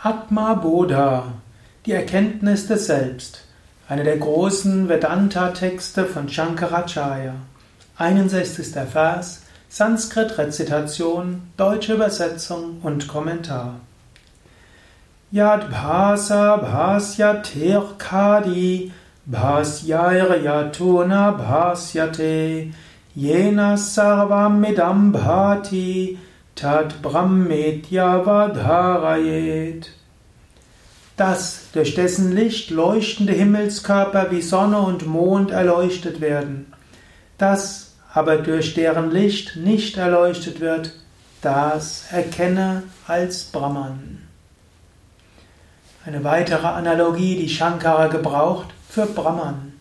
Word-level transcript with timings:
Atma 0.00 0.54
Bodha, 0.54 1.24
die 1.84 1.90
Erkenntnis 1.90 2.68
des 2.68 2.86
Selbst, 2.86 3.40
einer 3.88 4.04
der 4.04 4.16
großen 4.16 4.88
Vedanta-Texte 4.88 6.04
von 6.04 6.28
Shankaracharya. 6.28 7.34
61. 7.96 8.74
Vers, 8.92 9.42
Sanskrit-Rezitation, 9.68 11.50
deutsche 11.56 11.94
Übersetzung 11.94 12.78
und 12.84 13.08
Kommentar. 13.08 13.80
Yad 15.32 15.68
bhasa 15.68 16.58
bhasya 16.58 17.42
tirkadi 17.42 18.92
bhasyair 19.26 20.40
yatuna 20.44 21.32
bhasyate 21.32 22.72
yena 23.16 23.76
sarvam 23.76 24.60
midam 24.60 25.12
bhati 25.12 26.18
Tat 26.58 27.02
Brahmetya 27.02 28.26
Vadharayet. 28.26 29.92
Das, 31.16 31.66
durch 31.72 31.94
dessen 31.94 32.32
Licht 32.34 32.70
leuchtende 32.70 33.32
Himmelskörper 33.32 34.32
wie 34.32 34.42
Sonne 34.42 34.80
und 34.80 35.06
Mond 35.06 35.52
erleuchtet 35.52 36.20
werden. 36.20 36.72
Das 37.38 37.92
aber 38.12 38.38
durch 38.38 38.74
deren 38.74 39.12
Licht 39.12 39.54
nicht 39.54 39.98
erleuchtet 39.98 40.58
wird, 40.58 40.94
das 41.42 42.06
erkenne 42.10 42.82
als 43.06 43.44
Brahman. 43.44 44.26
Eine 46.04 46.24
weitere 46.24 46.66
Analogie, 46.66 47.36
die 47.36 47.48
Shankara 47.48 48.08
gebraucht 48.08 48.70
für 48.88 49.06
Brahman. 49.06 49.74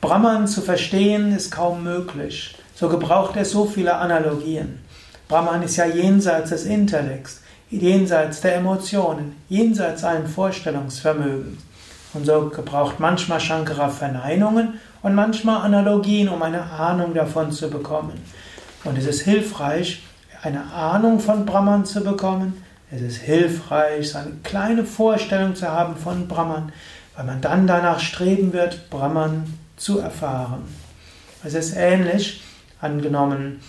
Brahman 0.00 0.46
zu 0.46 0.60
verstehen 0.60 1.34
ist 1.34 1.50
kaum 1.50 1.82
möglich. 1.82 2.56
So 2.76 2.88
gebraucht 2.88 3.34
er 3.34 3.44
so 3.44 3.64
viele 3.64 3.96
Analogien. 3.96 4.78
Brahman 5.28 5.62
ist 5.62 5.76
ja 5.76 5.84
jenseits 5.84 6.50
des 6.50 6.64
Intellekts, 6.64 7.42
jenseits 7.70 8.40
der 8.40 8.56
Emotionen, 8.56 9.36
jenseits 9.50 10.02
allen 10.02 10.26
Vorstellungsvermögen. 10.26 11.58
Und 12.14 12.24
so 12.24 12.48
gebraucht 12.48 12.98
manchmal 12.98 13.38
Shankara 13.38 13.90
Verneinungen 13.90 14.80
und 15.02 15.14
manchmal 15.14 15.60
Analogien, 15.60 16.30
um 16.30 16.42
eine 16.42 16.62
Ahnung 16.62 17.12
davon 17.12 17.52
zu 17.52 17.68
bekommen. 17.68 18.14
Und 18.84 18.96
es 18.96 19.06
ist 19.06 19.20
hilfreich, 19.20 20.02
eine 20.42 20.72
Ahnung 20.72 21.20
von 21.20 21.44
Brahman 21.44 21.84
zu 21.84 22.02
bekommen. 22.02 22.64
Es 22.90 23.02
ist 23.02 23.18
hilfreich, 23.18 24.16
eine 24.16 24.32
kleine 24.42 24.84
Vorstellung 24.84 25.54
zu 25.54 25.68
haben 25.68 25.96
von 25.96 26.26
Brahman, 26.26 26.72
weil 27.14 27.26
man 27.26 27.42
dann 27.42 27.66
danach 27.66 28.00
streben 28.00 28.54
wird, 28.54 28.88
Brahman 28.88 29.44
zu 29.76 29.98
erfahren. 29.98 30.62
Es 31.44 31.52
ist 31.52 31.76
ähnlich, 31.76 32.42
angenommen, 32.80 33.60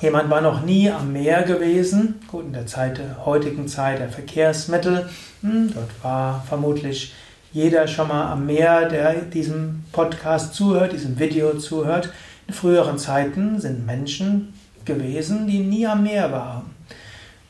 Jemand 0.00 0.30
war 0.30 0.40
noch 0.40 0.62
nie 0.62 0.90
am 0.90 1.12
Meer 1.12 1.42
gewesen, 1.42 2.20
gut, 2.28 2.44
in 2.44 2.52
der 2.52 2.66
Zeit 2.66 2.98
der 2.98 3.26
heutigen 3.26 3.66
Zeit 3.66 3.98
der 3.98 4.08
Verkehrsmittel, 4.08 5.08
hm, 5.42 5.72
dort 5.74 5.90
war 6.02 6.44
vermutlich 6.48 7.14
jeder 7.52 7.88
schon 7.88 8.08
mal 8.08 8.30
am 8.30 8.46
Meer, 8.46 8.88
der 8.88 9.14
diesem 9.22 9.82
Podcast 9.90 10.54
zuhört, 10.54 10.92
diesem 10.92 11.18
Video 11.18 11.58
zuhört. 11.58 12.12
In 12.46 12.54
früheren 12.54 12.98
Zeiten 12.98 13.58
sind 13.58 13.86
Menschen 13.86 14.54
gewesen, 14.84 15.48
die 15.48 15.60
nie 15.60 15.86
am 15.86 16.04
Meer 16.04 16.30
waren. 16.30 16.70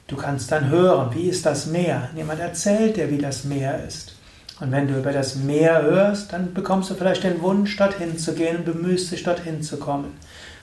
Du 0.06 0.16
kannst 0.16 0.50
dann 0.50 0.70
hören, 0.70 1.14
wie 1.14 1.28
ist 1.28 1.44
das 1.44 1.66
Meer? 1.66 2.08
Jemand 2.16 2.40
erzählt 2.40 2.96
dir, 2.96 3.10
wie 3.10 3.18
das 3.18 3.44
Meer 3.44 3.84
ist. 3.86 4.14
Und 4.60 4.72
wenn 4.72 4.88
du 4.88 4.98
über 4.98 5.12
das 5.12 5.36
Meer 5.36 5.82
hörst, 5.82 6.32
dann 6.32 6.54
bekommst 6.54 6.90
du 6.90 6.94
vielleicht 6.94 7.24
den 7.24 7.42
Wunsch, 7.42 7.76
dorthin 7.76 8.16
zu 8.18 8.34
gehen 8.34 8.56
und 8.56 8.64
bemühst 8.64 9.12
dich, 9.12 9.22
dorthin 9.22 9.62
zu 9.62 9.76
kommen. 9.76 10.16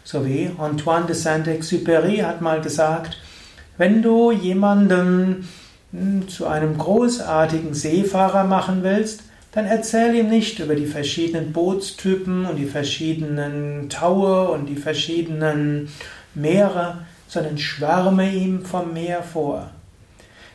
So 0.08 0.24
wie 0.24 0.52
Antoine 0.60 1.08
de 1.08 1.16
Saint-Exupéry 1.16 2.18
hat 2.18 2.40
mal 2.40 2.62
gesagt, 2.62 3.18
wenn 3.80 4.04
du 4.04 4.32
jemanden 4.32 5.50
hm, 5.92 6.28
zu 6.30 6.46
einem 6.46 6.78
großartigen 6.78 7.74
Seefahrer 7.74 8.44
machen 8.44 8.84
willst, 8.84 9.24
dann 9.52 9.66
erzähl 9.66 10.14
ihm 10.14 10.30
nicht 10.30 10.60
über 10.60 10.76
die 10.76 10.86
verschiedenen 10.86 11.52
Bootstypen 11.54 12.46
und 12.46 12.58
die 12.58 12.68
verschiedenen 12.68 13.90
Taue 13.90 14.50
und 14.50 14.68
die 14.68 14.76
verschiedenen 14.76 15.90
Meere, 16.36 17.00
sondern 17.28 17.58
schwärme 17.58 18.32
ihm 18.32 18.64
vom 18.64 18.94
Meer 18.94 19.24
vor. 19.24 19.72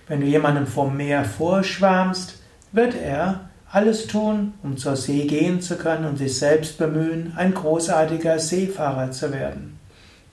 Wenn 0.07 0.21
du 0.21 0.27
jemandem 0.27 0.69
vom 0.69 0.97
Meer 0.97 1.25
vorschwärmst, 1.25 2.39
wird 2.71 2.95
er 2.95 3.50
alles 3.73 4.09
tun, 4.09 4.55
um 4.63 4.77
zur 4.77 4.97
See 4.97 5.27
gehen 5.27 5.61
zu 5.61 5.77
können 5.77 6.05
und 6.05 6.19
sich 6.19 6.37
selbst 6.37 6.77
bemühen, 6.79 7.33
ein 7.37 7.55
großartiger 7.55 8.39
Seefahrer 8.39 9.13
zu 9.13 9.33
werden. 9.33 9.79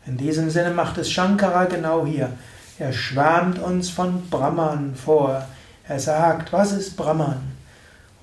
In 0.08 0.18
diesem 0.18 0.50
Sinne 0.50 0.72
macht 0.72 0.98
es 0.98 1.12
Shankara 1.12 1.66
genau 1.66 2.06
hier. 2.06 2.30
Er 2.80 2.94
schwärmt 2.94 3.60
uns 3.60 3.90
von 3.90 4.28
Brahman 4.30 4.96
vor. 4.96 5.46
Er 5.88 6.00
sagt, 6.00 6.52
was 6.52 6.72
ist 6.72 6.98
Brahman? 6.98 7.42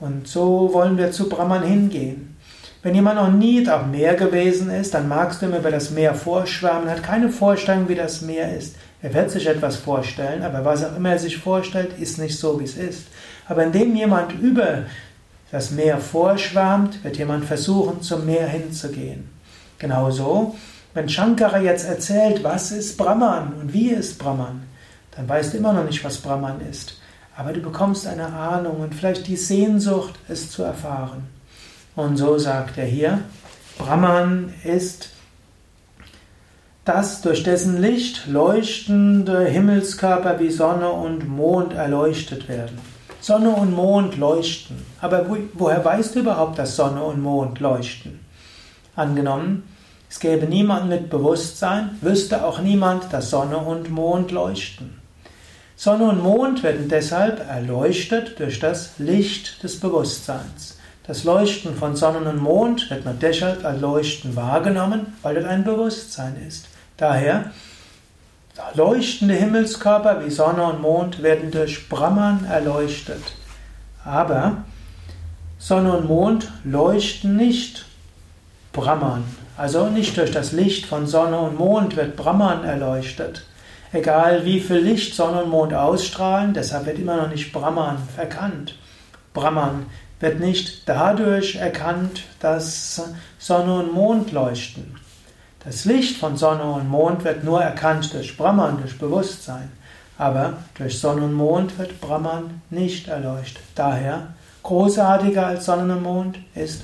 Und 0.00 0.26
so 0.26 0.70
wollen 0.72 0.98
wir 0.98 1.12
zu 1.12 1.28
Brahman 1.28 1.62
hingehen. 1.62 2.36
Wenn 2.82 2.94
jemand 2.94 3.16
noch 3.16 3.30
nie 3.30 3.66
am 3.68 3.92
Meer 3.92 4.14
gewesen 4.14 4.68
ist, 4.70 4.94
dann 4.94 5.08
magst 5.08 5.40
du 5.40 5.46
ihm 5.46 5.54
über 5.54 5.70
das 5.70 5.90
Meer 5.90 6.14
vorschwärmen, 6.14 6.90
hat 6.90 7.02
keine 7.02 7.30
Vorstellung, 7.30 7.88
wie 7.88 7.94
das 7.94 8.20
Meer 8.20 8.56
ist. 8.56 8.76
Er 9.04 9.12
wird 9.12 9.30
sich 9.30 9.46
etwas 9.46 9.76
vorstellen, 9.76 10.42
aber 10.42 10.64
was 10.64 10.82
auch 10.82 10.96
immer 10.96 11.10
er 11.10 11.18
sich 11.18 11.36
vorstellt, 11.36 11.98
ist 11.98 12.16
nicht 12.16 12.38
so, 12.38 12.58
wie 12.58 12.64
es 12.64 12.78
ist. 12.78 13.08
Aber 13.46 13.62
indem 13.62 13.94
jemand 13.94 14.32
über 14.32 14.84
das 15.50 15.70
Meer 15.72 15.98
vorschwärmt, 15.98 17.04
wird 17.04 17.18
jemand 17.18 17.44
versuchen, 17.44 18.00
zum 18.00 18.24
Meer 18.24 18.46
hinzugehen. 18.48 19.28
Genauso, 19.78 20.56
wenn 20.94 21.10
Shankara 21.10 21.60
jetzt 21.60 21.86
erzählt, 21.86 22.42
was 22.44 22.72
ist 22.72 22.96
Brahman 22.96 23.52
und 23.60 23.74
wie 23.74 23.90
ist 23.90 24.18
Brahman, 24.18 24.62
dann 25.14 25.28
weißt 25.28 25.52
du 25.52 25.58
immer 25.58 25.74
noch 25.74 25.84
nicht, 25.84 26.02
was 26.02 26.16
Brahman 26.16 26.62
ist. 26.62 26.98
Aber 27.36 27.52
du 27.52 27.60
bekommst 27.60 28.06
eine 28.06 28.28
Ahnung 28.28 28.80
und 28.80 28.94
vielleicht 28.94 29.26
die 29.26 29.36
Sehnsucht, 29.36 30.14
es 30.28 30.50
zu 30.50 30.62
erfahren. 30.62 31.24
Und 31.94 32.16
so 32.16 32.38
sagt 32.38 32.78
er 32.78 32.86
hier, 32.86 33.18
Brahman 33.76 34.54
ist 34.64 35.10
das 36.84 37.22
durch 37.22 37.42
dessen 37.42 37.80
Licht 37.80 38.26
leuchtende 38.26 39.44
Himmelskörper 39.46 40.38
wie 40.38 40.50
Sonne 40.50 40.90
und 40.90 41.26
Mond 41.28 41.72
erleuchtet 41.72 42.48
werden. 42.48 42.78
Sonne 43.20 43.50
und 43.50 43.74
Mond 43.74 44.18
leuchten. 44.18 44.76
Aber 45.00 45.28
wo, 45.28 45.38
woher 45.54 45.82
weißt 45.82 46.14
du 46.14 46.20
überhaupt, 46.20 46.58
dass 46.58 46.76
Sonne 46.76 47.02
und 47.02 47.22
Mond 47.22 47.58
leuchten? 47.60 48.20
Angenommen, 48.96 49.62
es 50.10 50.20
gäbe 50.20 50.44
niemanden 50.44 50.90
mit 50.90 51.08
Bewusstsein, 51.08 51.98
wüsste 52.02 52.44
auch 52.44 52.60
niemand, 52.60 53.12
dass 53.12 53.30
Sonne 53.30 53.56
und 53.56 53.90
Mond 53.90 54.30
leuchten. 54.30 55.00
Sonne 55.76 56.04
und 56.04 56.22
Mond 56.22 56.62
werden 56.62 56.88
deshalb 56.88 57.48
erleuchtet 57.48 58.38
durch 58.38 58.60
das 58.60 58.98
Licht 58.98 59.62
des 59.62 59.80
Bewusstseins. 59.80 60.78
Das 61.06 61.24
Leuchten 61.24 61.74
von 61.76 61.96
Sonne 61.96 62.28
und 62.28 62.42
Mond 62.42 62.90
wird 62.90 63.06
nur 63.06 63.14
deshalb 63.14 63.64
als 63.64 63.80
Leuchten 63.80 64.36
wahrgenommen, 64.36 65.14
weil 65.22 65.34
dort 65.34 65.46
ein 65.46 65.64
Bewusstsein 65.64 66.36
ist. 66.46 66.68
Daher 66.96 67.50
Leuchtende 68.74 69.34
Himmelskörper 69.34 70.24
wie 70.24 70.30
Sonne 70.30 70.64
und 70.64 70.80
Mond 70.80 71.22
werden 71.24 71.50
durch 71.50 71.88
Brahman 71.88 72.44
erleuchtet. 72.44 73.22
Aber 74.04 74.58
Sonne 75.58 75.96
und 75.96 76.06
Mond 76.06 76.52
leuchten 76.62 77.36
nicht 77.36 77.84
Brahman. 78.72 79.24
Also 79.56 79.88
nicht 79.88 80.16
durch 80.16 80.30
das 80.30 80.52
Licht 80.52 80.86
von 80.86 81.08
Sonne 81.08 81.38
und 81.38 81.58
Mond 81.58 81.96
wird 81.96 82.16
Brahman 82.16 82.64
erleuchtet. 82.64 83.44
Egal 83.92 84.44
wie 84.44 84.60
viel 84.60 84.78
Licht 84.78 85.14
Sonne 85.14 85.42
und 85.42 85.50
Mond 85.50 85.74
ausstrahlen, 85.74 86.54
deshalb 86.54 86.86
wird 86.86 86.98
immer 87.00 87.16
noch 87.16 87.28
nicht 87.28 87.52
Brahman 87.52 87.98
erkannt. 88.16 88.76
Brahman 89.32 89.86
wird 90.20 90.38
nicht 90.38 90.88
dadurch 90.88 91.56
erkannt, 91.56 92.22
dass 92.38 93.02
Sonne 93.38 93.80
und 93.80 93.92
Mond 93.92 94.30
leuchten. 94.30 95.03
Das 95.64 95.86
Licht 95.86 96.18
von 96.18 96.36
Sonne 96.36 96.64
und 96.64 96.90
Mond 96.90 97.24
wird 97.24 97.42
nur 97.42 97.62
erkannt 97.62 98.12
durch 98.12 98.36
Brahman, 98.36 98.78
durch 98.78 98.98
Bewusstsein. 98.98 99.72
Aber 100.18 100.58
durch 100.74 101.00
Sonne 101.00 101.22
und 101.22 101.32
Mond 101.32 101.78
wird 101.78 102.00
Brahman 102.02 102.60
nicht 102.68 103.08
erleuchtet. 103.08 103.62
Daher, 103.74 104.28
großartiger 104.62 105.46
als 105.46 105.64
Sonne 105.64 105.94
und 105.94 106.02
Mond 106.02 106.38
ist 106.54 106.82